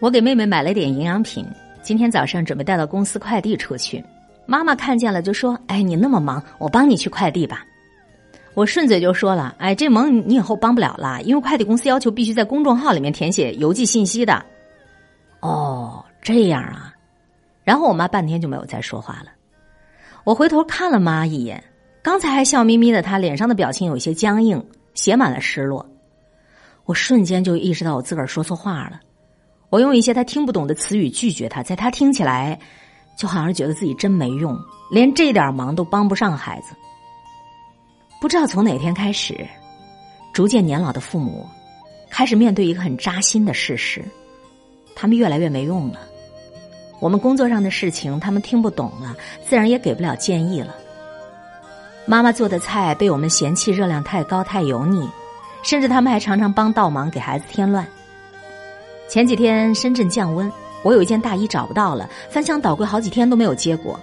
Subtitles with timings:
[0.00, 1.44] 我给妹妹买了点营养品，
[1.82, 4.04] 今天早上准备带到公司快递出去。
[4.46, 7.64] 妈妈看见了就说：“哎，你那么忙，我帮你去快递吧。”
[8.54, 14.44] 我顺嘴就说了：“哎，这忙你以后帮不了了，因为快递公司要求必须在公众号里面填写邮寄信息的。”
[15.40, 16.94] 哦，这样啊。
[17.64, 19.32] 然后我妈半天就没有再说话了。
[20.22, 21.62] 我回头看了妈一眼，
[22.02, 25.84] 刚才还笑眯眯的她，脸上的表情有些僵硬，写满了失落。
[26.84, 29.00] 我瞬间就意识到我自个儿说错话了。
[29.70, 32.58] 我用一些他听不懂的词语拒绝他，在他听起来，
[33.16, 34.58] 就好像觉得自己真没用，
[34.90, 36.74] 连这点忙都帮不上孩子。
[38.20, 39.46] 不知道从哪天开始，
[40.32, 41.46] 逐渐年老的父母
[42.08, 44.02] 开始面对一个很扎心的事实：
[44.96, 46.00] 他们越来越没用了。
[46.98, 49.14] 我们工作上的事情他们听不懂了，
[49.44, 50.74] 自然也给不了建议了。
[52.06, 55.06] 妈妈做的菜被我们嫌弃热量太高、太油腻，
[55.62, 57.86] 甚至他们还常常帮倒忙，给孩子添乱。
[59.08, 63.98] 前几天深圳降温，我有一件大衣找不到了，翻箱倒柜好几天都没有结果，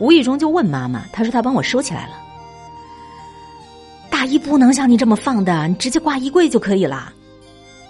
[0.00, 2.14] 无意中就问妈妈，她说她帮我收起来了。
[4.10, 7.12] 大衣不能像你这么放的，你直接挂衣柜就可以了。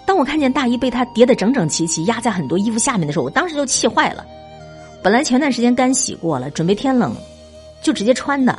[0.05, 4.23] 当我看见大衣被他叠得整整齐齐，压在很多衣服下面的时候，我当时就气坏了。
[5.01, 7.15] 本来前段时间干洗过了，准备天冷
[7.81, 8.57] 就直接穿的，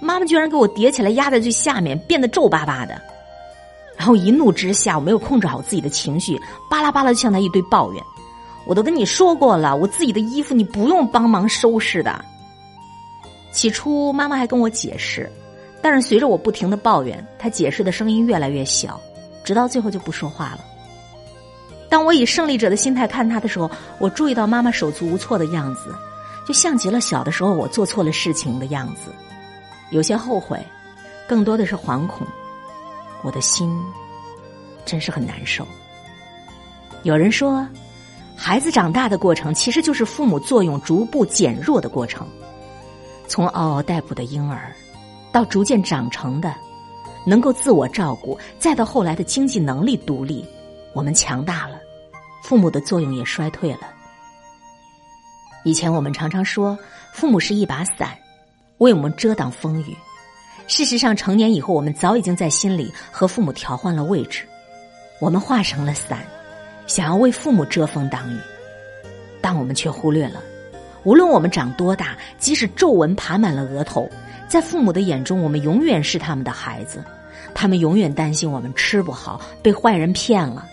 [0.00, 3.00] 妈妈居然给我叠起来压在最下面，变得皱巴巴的。
[3.98, 8.02] 然后一怒之下，我没有控制好自己的情绪，巴拉巴拉就向他一堆抱怨。
[8.64, 12.24] 我都跟你说过了，我自己的衣服你不用帮忙收拾的。
[13.50, 15.28] 起初妈妈还跟我解释，
[15.82, 19.00] 但是随着我不停的抱怨，她解释的声音越来越小，
[19.42, 20.60] 直到最后就不说话了。
[21.88, 23.68] 当我以胜利者的心态看他的时候，
[23.98, 25.92] 我注意到妈妈手足无措的样子，
[26.46, 29.10] 就像极了小的时候我做错了事情的样子，
[29.90, 30.62] 有些后悔，
[31.26, 32.26] 更多的是惶恐。
[33.22, 33.78] 我的心
[34.84, 35.66] 真是很难受。
[37.02, 37.66] 有人说，
[38.36, 42.26] 孩子长大的过程其实就是父母作用逐步减弱的过程。
[43.26, 44.72] 从嗷嗷待哺的婴儿，
[45.30, 46.54] 到逐渐长成的
[47.26, 50.44] 能够自我照顾，再到后来的经济能力独立，
[50.94, 51.78] 我们强大了，
[52.42, 53.80] 父母的作用也衰退了。
[55.64, 56.78] 以前我们常常说，
[57.12, 58.16] 父母是一把伞，
[58.78, 59.94] 为我们遮挡风雨。
[60.68, 64.44] 事实上，成年以后，我们早已经在心里和父母调换了位置，
[65.18, 66.18] 我们化成了伞，
[66.86, 68.38] 想要为父母遮风挡雨，
[69.40, 70.42] 但我们却忽略了，
[71.04, 74.08] 无论我们长多大，即使皱纹爬满了额头，
[74.46, 77.02] 在父母的眼中，我们永远是他们的孩子，
[77.54, 80.68] 他们永远担心我们吃不好，被坏人骗了，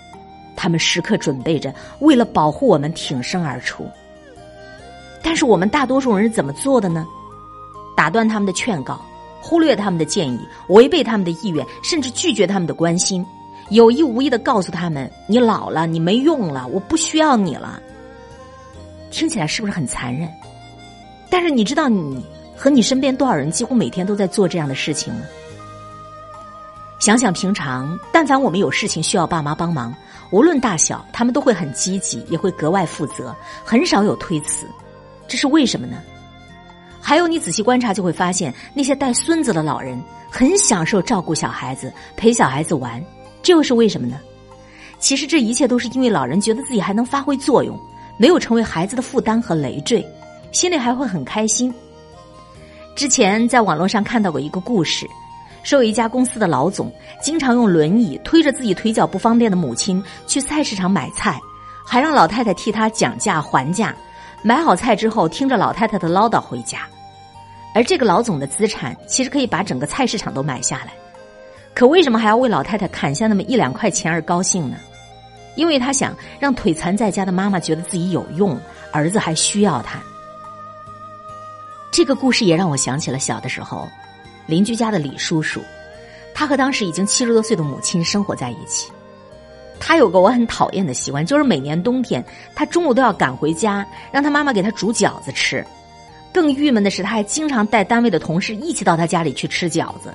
[0.57, 3.89] 他们时刻准备着为了保护我们挺身而出。
[5.23, 7.07] 但是我们大多数人是怎么做的呢？
[7.95, 8.99] 打断他们的劝告。
[9.47, 10.39] 忽略他们的建议，
[10.69, 13.23] 违背他们的意愿，甚至拒绝他们的关心，
[13.69, 17.79] 有意无意的告诉他们：“你老了，你没用了，我不需要你了。”
[19.11, 20.27] 听起来是不是很残忍？
[21.29, 22.25] 但是你知道，你
[22.57, 25.21] 和你身边多少人几乎每天都在做这样的事情吗？
[26.97, 29.93] 想想平常，但凡我们有事情需要爸妈帮忙，
[30.31, 34.65] 无论大小，他们都会很积极，也会格外负责，很少有推辞。
[35.27, 35.97] 这是为什么呢？
[37.07, 39.95] 还有，你仔细观察就会发现，那些带孙子的老人
[40.27, 42.99] 很享受照顾小孩子、陪小孩子玩，
[43.43, 44.17] 这又是为什么呢？
[44.97, 47.79] 其实这一切都是因为老人觉得自己还能发挥作用，
[48.17, 50.03] 没有成为孩子的负担和累赘，
[50.51, 51.71] 心里还会很开心。
[52.95, 55.07] 之前在网络上看到过一个故事，
[55.61, 56.91] 说有一家公司的老总
[57.21, 61.39] 经常用轮椅推着自己腿脚不方便的母亲去菜市场买菜，
[61.85, 63.95] 还让老太太替他讲价还价，
[64.41, 66.79] 买好菜之后听着老太太的唠叨回家。
[67.75, 70.93] 而这个老总的资产其实可以把整个菜市场都买下来，
[71.73, 74.77] 可为什么还要为老太太砍下那么一两块钱而高兴呢？
[75.55, 78.57] 因为他想让腿残在家的妈妈觉得自己有用，
[78.93, 80.01] 儿子还需要他。
[81.91, 83.87] 这个故事也让我想起了小的时候，
[84.45, 85.61] 邻居家的李叔叔，
[86.33, 88.89] 他和当时已经七十多岁的母亲生活在一起。
[89.79, 92.23] 他有个我很讨厌的习惯，就是每年冬天
[92.55, 95.65] 他中午都要赶回家，让他妈妈给他煮饺子吃。
[96.35, 100.13] 更郁闷的是，他还经常带单位的同事一起到他家里去吃饺子。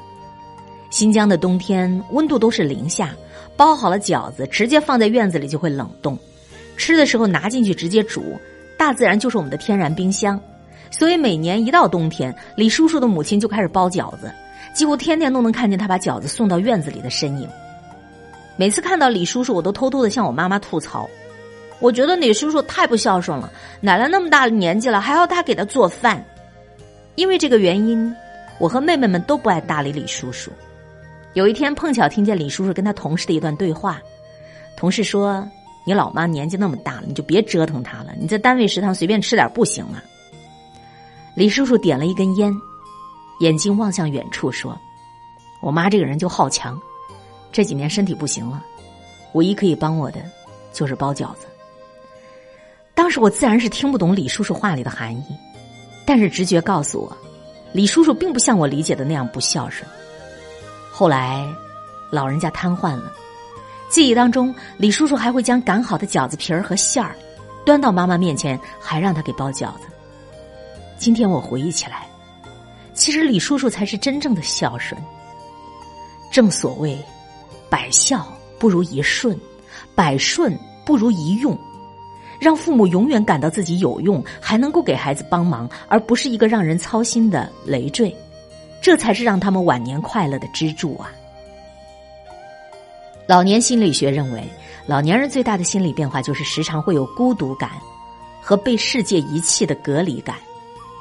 [0.90, 3.17] 新疆的冬天温度都是零下，
[3.56, 6.19] 包好了饺子直接放在院子里就会冷冻，
[6.76, 8.38] 吃的时候拿进去直接煮。
[8.76, 10.38] 大自然就是我们的天然冰箱，
[10.90, 14.31] 所以每年一到冬天，李叔叔的母亲就开始包饺子，
[14.75, 17.49] 几乎天天都能看见他把饺子送到院子里的身影。
[18.58, 21.08] 每次看到李叔叔，我都偷偷的向我妈妈吐槽。
[21.80, 23.50] 我觉得李叔叔太不孝顺了，
[23.80, 26.24] 奶奶那么大的年纪了，还要他给他做饭。
[27.14, 28.14] 因为这个原因，
[28.58, 30.50] 我和妹妹们都不爱搭理李叔叔。
[31.32, 34.00] 有一天碰巧听见李叔叔跟他同事的一段对话，
[34.76, 35.46] 同事说
[35.86, 38.12] ：“你老妈年纪那么大了，你就别折腾她了。
[38.18, 40.02] 你在单位食堂随便吃点不行吗？”
[41.34, 42.54] 李叔叔点了一根烟，
[43.40, 44.78] 眼睛望向远处说
[45.62, 46.78] ：“我妈这个人就好强，
[47.52, 48.62] 这几年身体不行了，
[49.32, 50.20] 唯一可以帮我的
[50.72, 51.46] 就是包饺子。”
[53.00, 55.25] 当时我自然是听不懂李叔叔话里的含义，
[56.05, 57.17] 但是直觉告诉我，
[57.73, 59.91] 李叔叔并不像我理解的那样不孝顺。
[60.93, 61.49] 后来，
[62.11, 63.11] 老人家瘫痪了，
[63.88, 67.17] 记忆当中，李叔叔还会将擀好的饺子皮儿和馅儿
[67.64, 69.88] 端到妈妈面前，还让她给包饺子。
[70.99, 72.06] 今天我回忆起来，
[72.93, 75.00] 其实李叔叔才是真正的孝顺。
[76.31, 77.02] 正所谓，
[77.70, 79.35] 百孝不如一顺，
[79.94, 80.55] 百顺
[80.85, 81.58] 不如一用。
[82.40, 88.16] 让父母永远感到自己有用，还能够给孩子帮忙，而不是一个让人操心的累赘，
[88.81, 91.12] 这才是让他们晚年快乐的支柱啊！
[93.26, 94.42] 老年心理学认为，
[94.87, 97.70] 老年人最大的心理变化就是时常会有孤独感
[98.40, 100.37] 和被世界遗弃的隔离感，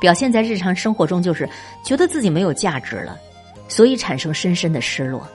[0.01, 1.50] 表现在日常生活中就是
[1.86, 3.18] 觉得自己没有价值了，
[3.69, 5.25] 所以产生深深的失落。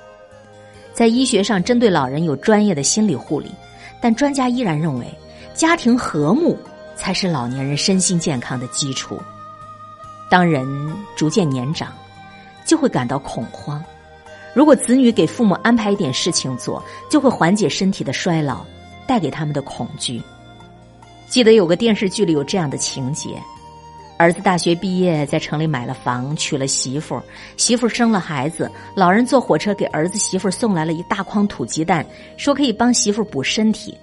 [0.93, 3.51] 在医学上，针对老人有专业的心理护理，
[4.03, 5.07] 但专家依然认为。
[5.55, 6.59] 家庭和睦
[6.97, 9.21] 才是老年人身心健康的基础。
[10.29, 10.67] 当人
[11.17, 11.93] 逐渐年长，
[12.67, 13.83] 就会感到恐慌。
[14.53, 18.65] 如果子女给父母安排一点事情做，就会缓解身体的衰老
[19.07, 20.21] 带给他们的恐惧。
[21.29, 23.41] 记得有个电视剧里有这样的情节：
[24.17, 27.21] 儿子大学毕业，在城里买了房，娶了媳妇，
[27.57, 32.05] 媳妇生了孩子，老人坐火车给儿子媳妇送来了一大筐土鸡蛋，
[32.37, 33.97] 说可以帮媳妇补身体。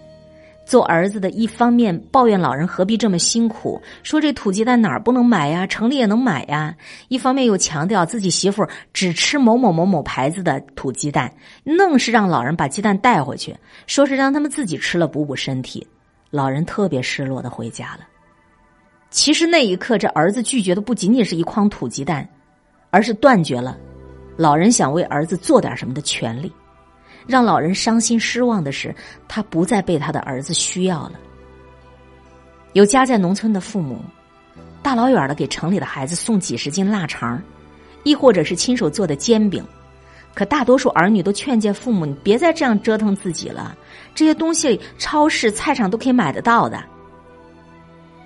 [0.71, 6.73] 做儿子的，一方面抱怨老人何必这么辛苦，说这土鸡蛋哪儿不能买呀，城里也能买呀；
[7.09, 11.29] 一方面又强调自己媳妇只吃某某某某牌子的土鸡蛋，
[11.65, 13.53] 愣是让老人把鸡蛋带回去，
[13.85, 15.85] 说是让他们自己吃了补补身体。
[16.29, 18.07] 老人特别失落的回家了。
[19.09, 22.25] 其实那一刻，这儿子拒绝的不仅仅是一筐土鸡蛋，
[22.91, 23.77] 而是断绝了
[24.37, 26.49] 老人想为儿子做点什么的权利。
[27.27, 28.93] 让老人伤心失望的是，
[29.27, 31.13] 他不再被他的儿子需要了。
[32.73, 33.99] 有家在农村的父母，
[34.81, 37.41] 大老远的给城里的孩子送几十斤腊肠，
[38.03, 39.63] 亦或者是亲手做的煎饼，
[40.33, 43.75] 可大多数儿女都劝诫父母：“你别再这样折腾自己了，
[44.15, 46.81] 这些东西超市、菜场都可以买得到的。”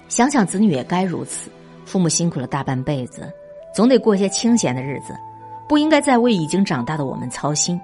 [0.08, 1.50] 想想子女也该如此，
[1.84, 3.28] 父母辛苦了大半辈子，
[3.74, 5.16] 总得过些清闲的日子，
[5.68, 7.82] 不应该再为已经长大的我们操心。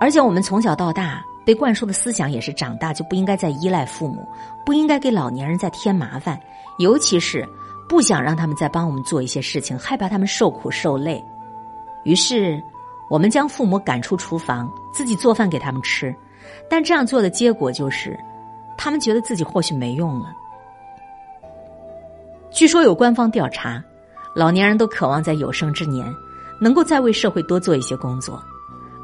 [0.00, 4.26] 而且我们从小到大被灌输的思想也是：长大就不应该再依赖父母，
[4.64, 6.40] 不应该给老年人再添麻烦，
[6.78, 7.46] 尤其是
[7.88, 11.22] 不想让他们再帮我们做一些事情，害怕他们受苦受累。
[12.04, 12.62] 于是，
[13.10, 16.14] 我们将父母赶出厨房，自己做饭给他们吃。
[16.68, 18.18] 但这样做的结果就是，
[18.78, 20.32] 他们觉得自己或许没用了。
[22.50, 23.82] 据说有官方调查，
[24.34, 26.06] 老年人都渴望在有生之年，
[26.60, 28.42] 能够再为社会多做一些工作。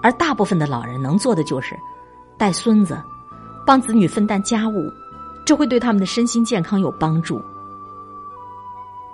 [0.06, 1.76] 而大部分的老人能做的就是
[2.38, 2.96] 带孙子、
[3.66, 4.88] 帮子女分担家务，
[5.44, 7.42] 这会对他们的身心健康有帮助。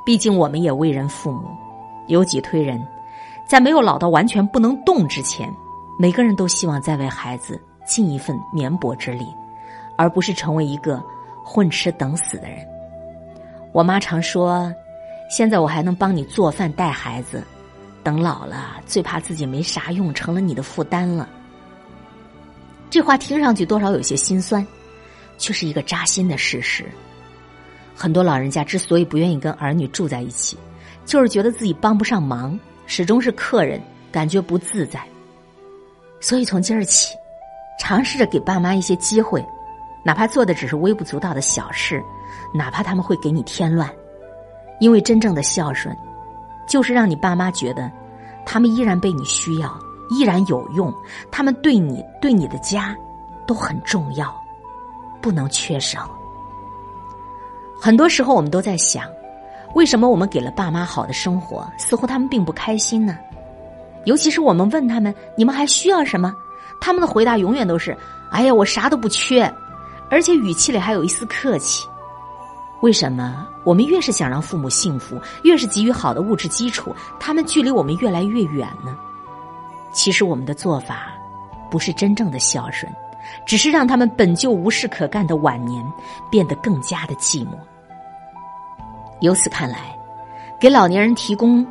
[0.04, 1.48] 毕竟我们也为人父母，
[2.08, 2.86] 有己推人，
[3.48, 5.50] 在没有老到完全不能动之前，
[5.98, 9.26] 每个人都希望再为孩子尽一份绵薄之力，
[9.96, 11.02] 而不是成为一个
[11.42, 12.58] 混吃等死的人。
[13.72, 14.70] 我妈常说
[15.30, 17.42] ：“现在我还能帮你做饭、带孩子。”
[18.02, 21.28] 等老了，最怕自己没啥用，成了你的负担了。
[22.90, 24.66] 这话听上去多少有些心酸，
[25.38, 26.84] 却是一个扎心的事实。
[27.94, 30.58] 很多老人家之所以不愿意跟儿女住在一起，
[31.04, 33.80] 就是觉得自己帮不上忙，始终是客人，
[34.10, 35.00] 感觉不自在。
[36.20, 37.14] 所以从今儿起，
[37.78, 39.44] 尝试着给爸妈一些机会，
[40.04, 42.02] 哪怕做的只是微不足道的小事，
[42.52, 43.88] 哪怕他们会给你添乱，
[44.80, 45.96] 因为真正的孝顺。
[46.66, 47.90] 就是让你爸妈觉得，
[48.44, 49.78] 他们依然被你需要，
[50.10, 50.92] 依然有用，
[51.30, 52.96] 他们对你、对你的家
[53.46, 54.34] 都很重要，
[55.20, 56.10] 不能缺少。
[57.80, 59.04] 很多时候，我们都在想，
[59.74, 63.18] 为什么我们给了爸妈好的生活，似乎他们并不开心呢？
[64.04, 66.34] 尤其是我们问他们：“你们还需要什么？”
[66.80, 67.96] 他们的回答永远都是
[68.30, 69.52] ：“哎呀，我啥都不缺。”
[70.10, 71.88] 而且语气里还有一丝客气。
[72.80, 78.96] 为什么我们越是想让父母幸福，越是给予好的物质基础，他们距离我们越来越远呢？
[79.92, 81.12] 其实我们的做法
[81.70, 82.90] 不是真正的孝顺，
[83.46, 85.84] 只是让他们本就无事可干的晚年
[86.30, 87.50] 变得更加的寂寞。
[89.20, 89.96] 由此看来，
[90.58, 91.64] 给老年人提供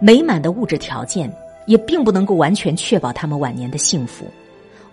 [0.00, 1.32] 美满的物质条件，
[1.66, 4.26] 也并不能够完全确保他们晚年的幸福。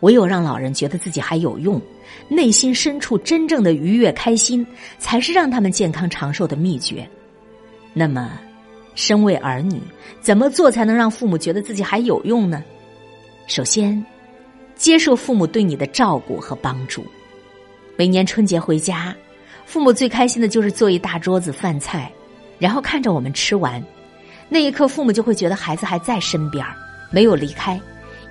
[0.02, 1.82] 唯有让老人觉得自己还有用，
[2.28, 4.66] 内心深处真正的愉悦开心，
[5.00, 7.08] 才是让他们健康长寿的秘诀。
[7.94, 8.32] 那么，
[8.96, 9.82] 身为儿女，
[10.20, 12.64] 怎么做才能让父母觉得自己还有用呢？
[13.48, 14.04] 首先，
[14.76, 17.06] 接受父母对你的照顾和帮助。
[17.98, 19.16] 每年春节回家，
[19.66, 22.12] 父母最开心的就是做一大桌子饭菜，
[22.58, 23.84] 然后看着我们吃完，
[24.50, 26.66] 那一刻，父母就会觉得孩子还在身边
[27.12, 27.80] 没有离开。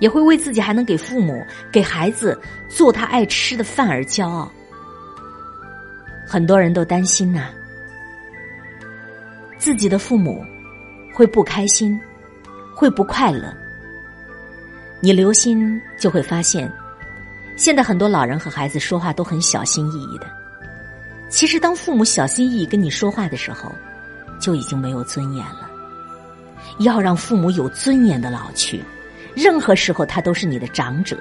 [0.01, 4.51] 也会为自己还能给父母、给孩子做他爱吃的饭而骄傲。
[6.27, 7.49] 很多人都担心呐，
[9.59, 10.43] 自己的父母
[11.13, 11.99] 会不开心，
[12.75, 13.53] 会不快乐。
[14.99, 16.71] 你留心就会发现，
[17.55, 20.25] 现在很多老人和孩子说话都很小心翼翼的。
[21.29, 23.71] 其实，当父母小心翼翼跟你说话的时候，
[24.39, 25.69] 就已经没有尊严了。
[26.79, 28.83] 要让父母有尊严的老去。
[29.35, 31.17] 任何时候，他都是你的长者，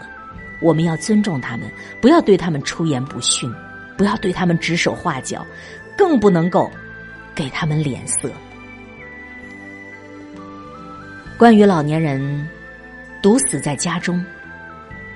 [0.60, 3.52] 我们要尊重他们，不要对他们出言不逊，
[3.96, 5.46] 不要对他们指手画脚，
[5.96, 6.70] 更不能够
[7.34, 8.30] 给他们脸色。
[11.38, 12.48] 关于老年人
[13.22, 14.22] 毒死在家中，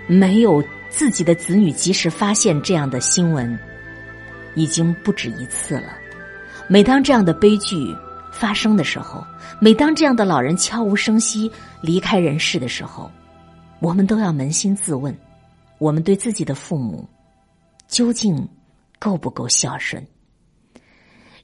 [0.06, 3.58] 没有自己的子女及时发现这样的新闻，
[4.54, 5.98] 已经不止一次了。
[6.66, 7.94] 每当这样的悲剧，
[8.32, 9.22] 发生的时候，
[9.60, 11.52] 每当这样的老人悄无声息
[11.84, 13.10] 离开人世的时候，
[13.78, 15.14] 我们都要扪心自问：
[15.76, 17.06] 我们对自己的父母
[17.88, 18.48] 究竟
[18.98, 20.02] 够不够孝顺？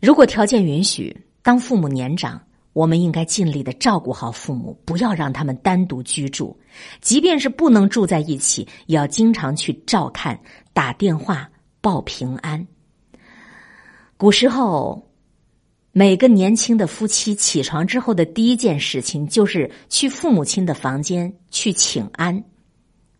[0.00, 2.40] 如果条件允许，当父母年长，
[2.72, 6.58] 我们应该尽力的照顾好父母，不要让他们单独居住，
[7.02, 10.40] 即便是不能住在一起，也要经常去照看、
[10.72, 11.46] 打电话
[11.82, 12.66] 报平安。
[14.16, 15.09] 古时候。
[15.92, 22.44] 每个年轻的夫妻起床之后的第一件事情，就是去父母亲的房间去请安。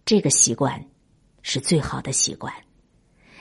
[0.05, 0.85] 这个习惯
[1.43, 2.53] 是最好的习惯。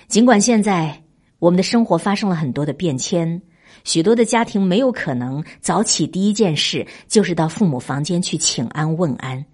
[0.07, 1.03] 尽管现在
[1.37, 3.39] 我们的生活发生了很多的变迁，
[3.83, 9.45] 许多的家庭没有可能早起第一件事就是到父母房间去请安问安。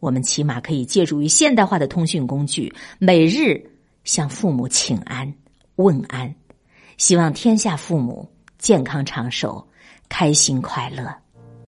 [0.00, 3.62] 我们起码可以借助于现代化的通讯工具，每日
[4.02, 5.32] 向父母请安
[5.76, 6.34] 问安。
[6.96, 8.28] 希望天下父母。
[8.60, 9.66] 健康长寿，
[10.08, 11.19] 开心快乐。